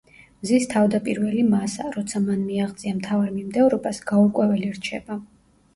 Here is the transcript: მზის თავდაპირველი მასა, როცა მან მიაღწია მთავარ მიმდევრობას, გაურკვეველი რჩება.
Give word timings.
მზის 0.45 0.63
თავდაპირველი 0.69 1.43
მასა, 1.49 1.85
როცა 1.97 2.23
მან 2.25 2.41
მიაღწია 2.47 2.95
მთავარ 2.97 3.29
მიმდევრობას, 3.39 4.05
გაურკვეველი 4.13 4.77
რჩება. 4.81 5.23